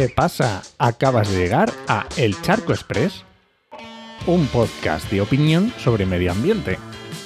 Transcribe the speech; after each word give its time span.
¿Qué 0.00 0.08
pasa? 0.08 0.62
Acabas 0.78 1.30
de 1.30 1.36
llegar 1.36 1.70
a 1.86 2.06
El 2.16 2.40
Charco 2.40 2.72
Express, 2.72 3.22
un 4.26 4.46
podcast 4.46 5.10
de 5.10 5.20
opinión 5.20 5.74
sobre 5.76 6.06
medio 6.06 6.32
ambiente. 6.32 6.78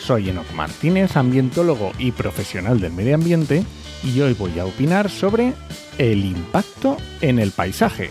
Soy 0.00 0.30
Enoc 0.30 0.50
Martínez, 0.54 1.18
ambientólogo 1.18 1.92
y 1.98 2.12
profesional 2.12 2.80
del 2.80 2.94
medio 2.94 3.14
ambiente, 3.14 3.62
y 4.02 4.18
hoy 4.22 4.32
voy 4.32 4.58
a 4.58 4.64
opinar 4.64 5.10
sobre 5.10 5.52
el 5.98 6.24
impacto 6.24 6.96
en 7.20 7.40
el 7.40 7.50
paisaje. 7.50 8.08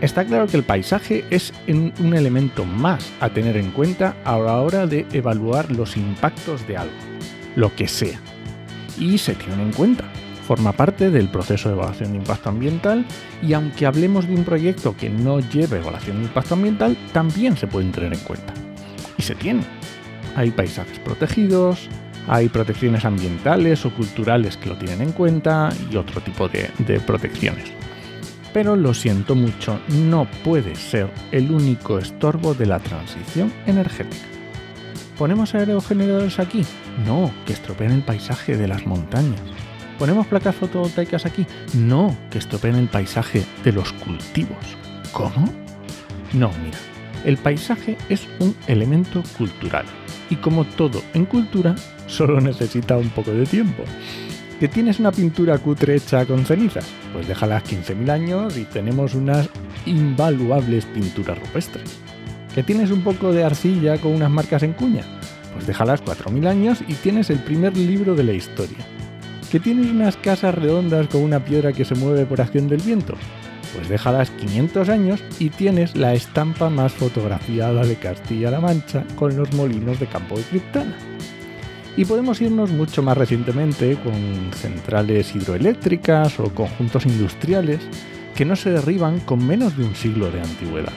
Está 0.00 0.24
claro 0.24 0.46
que 0.46 0.56
el 0.56 0.64
paisaje 0.64 1.26
es 1.28 1.52
un 1.68 2.14
elemento 2.16 2.64
más 2.64 3.06
a 3.20 3.28
tener 3.28 3.58
en 3.58 3.70
cuenta 3.72 4.16
a 4.24 4.38
la 4.38 4.62
hora 4.62 4.86
de 4.86 5.06
evaluar 5.12 5.70
los 5.70 5.98
impactos 5.98 6.66
de 6.66 6.78
algo, 6.78 6.96
lo 7.54 7.76
que 7.76 7.86
sea. 7.86 8.18
Y 8.98 9.18
se 9.18 9.34
tiene 9.34 9.62
en 9.62 9.74
cuenta. 9.74 10.10
Forma 10.50 10.72
parte 10.72 11.12
del 11.12 11.28
proceso 11.28 11.68
de 11.68 11.76
evaluación 11.76 12.10
de 12.10 12.18
impacto 12.18 12.48
ambiental 12.48 13.06
y 13.40 13.52
aunque 13.52 13.86
hablemos 13.86 14.26
de 14.26 14.34
un 14.34 14.42
proyecto 14.42 14.96
que 14.96 15.08
no 15.08 15.38
lleve 15.38 15.78
evaluación 15.78 16.18
de 16.18 16.24
impacto 16.24 16.54
ambiental, 16.54 16.96
también 17.12 17.56
se 17.56 17.68
pueden 17.68 17.92
tener 17.92 18.12
en 18.12 18.18
cuenta. 18.18 18.52
Y 19.16 19.22
se 19.22 19.36
tiene. 19.36 19.62
Hay 20.34 20.50
paisajes 20.50 20.98
protegidos, 20.98 21.88
hay 22.26 22.48
protecciones 22.48 23.04
ambientales 23.04 23.86
o 23.86 23.94
culturales 23.94 24.56
que 24.56 24.70
lo 24.70 24.76
tienen 24.76 25.02
en 25.02 25.12
cuenta 25.12 25.68
y 25.88 25.94
otro 25.94 26.20
tipo 26.20 26.48
de, 26.48 26.68
de 26.78 26.98
protecciones 26.98 27.70
pero 28.52 28.74
lo 28.74 28.92
siento 28.92 29.36
mucho, 29.36 29.78
no 30.08 30.26
puede 30.42 30.74
ser 30.74 31.12
el 31.30 31.52
único 31.52 32.00
estorbo 32.00 32.54
de 32.54 32.66
la 32.66 32.80
transición 32.80 33.52
energética. 33.64 34.26
¿Ponemos 35.16 35.54
aerogeneradores 35.54 36.40
aquí? 36.40 36.66
No, 37.06 37.30
que 37.46 37.52
estropean 37.52 37.92
el 37.92 38.02
paisaje 38.02 38.56
de 38.56 38.66
las 38.66 38.84
montañas. 38.84 39.40
¿Ponemos 40.00 40.26
placas 40.26 40.56
fotovoltaicas 40.56 41.26
aquí? 41.26 41.46
No, 41.74 42.16
que 42.30 42.38
estropean 42.38 42.76
el 42.76 42.88
paisaje 42.88 43.44
de 43.62 43.70
los 43.70 43.92
cultivos. 43.92 44.56
¿Cómo? 45.12 45.44
No, 46.32 46.50
mira, 46.64 46.78
el 47.26 47.36
paisaje 47.36 47.98
es 48.08 48.26
un 48.38 48.56
elemento 48.66 49.22
cultural 49.36 49.84
y 50.30 50.36
como 50.36 50.64
todo 50.64 51.02
en 51.12 51.26
cultura, 51.26 51.74
solo 52.06 52.40
necesita 52.40 52.96
un 52.96 53.10
poco 53.10 53.32
de 53.32 53.44
tiempo. 53.44 53.82
¿Que 54.58 54.68
tienes 54.68 55.00
una 55.00 55.12
pintura 55.12 55.58
cutre 55.58 55.96
hecha 55.96 56.24
con 56.24 56.46
cenizas? 56.46 56.86
Pues 57.12 57.28
déjalas 57.28 57.64
15.000 57.64 58.10
años 58.10 58.56
y 58.56 58.64
tenemos 58.64 59.14
unas 59.14 59.50
invaluables 59.84 60.86
pinturas 60.86 61.38
rupestres. 61.38 61.98
¿Que 62.54 62.62
tienes 62.62 62.90
un 62.90 63.02
poco 63.02 63.34
de 63.34 63.44
arcilla 63.44 63.98
con 63.98 64.12
unas 64.12 64.30
marcas 64.30 64.62
en 64.62 64.72
cuña? 64.72 65.04
Pues 65.52 65.66
déjalas 65.66 66.02
4.000 66.02 66.46
años 66.46 66.78
y 66.88 66.94
tienes 66.94 67.28
el 67.28 67.40
primer 67.40 67.76
libro 67.76 68.14
de 68.14 68.24
la 68.24 68.32
historia. 68.32 68.78
¿Que 69.50 69.58
tienes 69.58 69.90
unas 69.90 70.16
casas 70.16 70.54
redondas 70.54 71.08
con 71.08 71.22
una 71.22 71.44
piedra 71.44 71.72
que 71.72 71.84
se 71.84 71.96
mueve 71.96 72.24
por 72.24 72.40
acción 72.40 72.68
del 72.68 72.80
viento? 72.82 73.14
Pues 73.74 73.88
déjalas 73.88 74.30
500 74.30 74.88
años 74.88 75.24
y 75.40 75.50
tienes 75.50 75.96
la 75.96 76.14
estampa 76.14 76.70
más 76.70 76.92
fotografiada 76.92 77.84
de 77.84 77.96
Castilla-La 77.96 78.60
Mancha 78.60 79.04
con 79.16 79.36
los 79.36 79.52
molinos 79.54 79.98
de 79.98 80.06
campo 80.06 80.36
de 80.36 80.44
Criptana. 80.44 80.96
Y 81.96 82.04
podemos 82.04 82.40
irnos 82.40 82.70
mucho 82.70 83.02
más 83.02 83.18
recientemente 83.18 83.96
con 83.96 84.52
centrales 84.52 85.34
hidroeléctricas 85.34 86.38
o 86.38 86.54
conjuntos 86.54 87.04
industriales 87.04 87.80
que 88.36 88.44
no 88.44 88.54
se 88.54 88.70
derriban 88.70 89.18
con 89.18 89.44
menos 89.44 89.76
de 89.76 89.82
un 89.82 89.96
siglo 89.96 90.30
de 90.30 90.42
antigüedad. 90.42 90.92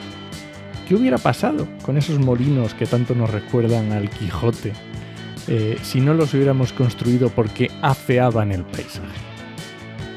¿Qué 0.88 0.94
hubiera 0.94 1.18
pasado 1.18 1.66
con 1.82 1.96
esos 1.96 2.20
molinos 2.20 2.72
que 2.74 2.86
tanto 2.86 3.16
nos 3.16 3.30
recuerdan 3.30 3.90
al 3.90 4.08
Quijote 4.10 4.72
eh, 5.48 5.78
si 5.82 6.00
no 6.00 6.14
los 6.14 6.34
hubiéramos 6.34 6.72
construido 6.72 7.30
porque 7.30 7.70
afeaban 7.82 8.52
el 8.52 8.64
paisaje? 8.64 9.18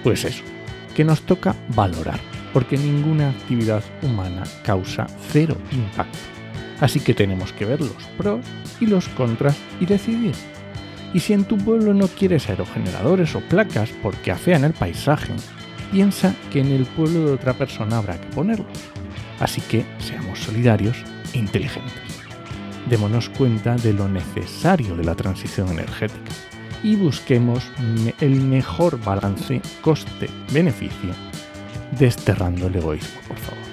Pues 0.03 0.25
eso, 0.25 0.43
que 0.95 1.03
nos 1.03 1.21
toca 1.21 1.55
valorar, 1.69 2.19
porque 2.53 2.77
ninguna 2.77 3.29
actividad 3.29 3.83
humana 4.01 4.43
causa 4.63 5.07
cero 5.31 5.57
impacto. 5.71 6.17
Así 6.79 6.99
que 6.99 7.13
tenemos 7.13 7.53
que 7.53 7.65
ver 7.65 7.81
los 7.81 8.03
pros 8.17 8.45
y 8.79 8.85
los 8.85 9.07
contras 9.09 9.57
y 9.79 9.85
decidir 9.85 10.35
y 11.13 11.19
si 11.19 11.33
en 11.33 11.45
tu 11.45 11.57
pueblo 11.57 11.93
no 11.93 12.07
quieres 12.07 12.49
aerogeneradores 12.49 13.35
o 13.35 13.41
placas 13.41 13.89
porque 14.01 14.31
afean 14.31 14.63
el 14.63 14.73
paisaje, 14.73 15.33
piensa 15.91 16.35
que 16.51 16.59
en 16.59 16.71
el 16.71 16.85
pueblo 16.85 17.25
de 17.25 17.31
otra 17.33 17.53
persona 17.53 17.97
habrá 17.97 18.19
que 18.19 18.27
ponerlos. 18.27 18.67
Así 19.39 19.61
que 19.61 19.85
seamos 19.99 20.39
solidarios 20.39 20.97
e 21.33 21.39
inteligentes. 21.39 22.16
Démonos 22.89 23.29
cuenta 23.29 23.75
de 23.75 23.93
lo 23.93 24.07
necesario 24.07 24.95
de 24.95 25.03
la 25.03 25.15
transición 25.15 25.69
energética 25.69 26.31
y 26.83 26.95
busquemos 26.95 27.63
el 28.19 28.41
mejor 28.41 28.99
balance 29.03 29.61
coste-beneficio, 29.81 31.13
desterrando 31.99 32.67
el 32.67 32.75
egoísmo, 32.75 33.19
por 33.27 33.37
favor. 33.37 33.63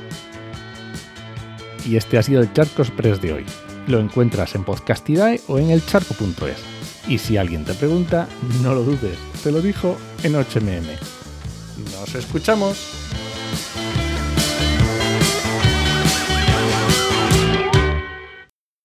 Y 1.84 1.96
este 1.96 2.18
ha 2.18 2.22
sido 2.22 2.40
el 2.40 2.52
Charco 2.52 2.82
Express 2.82 3.20
de 3.20 3.34
hoy. 3.34 3.44
Lo 3.86 4.00
encuentras 4.00 4.54
en 4.54 4.64
Podcastidae 4.64 5.40
o 5.48 5.58
en 5.58 5.70
elcharco.es. 5.70 6.58
Y 7.06 7.18
si 7.18 7.36
alguien 7.36 7.64
te 7.64 7.74
pregunta, 7.74 8.26
no 8.62 8.74
lo 8.74 8.82
dudes, 8.82 9.18
te 9.42 9.52
lo 9.52 9.60
dijo 9.60 9.96
en 10.22 10.32
8mm. 10.32 12.00
Nos 12.00 12.14
escuchamos. 12.14 13.03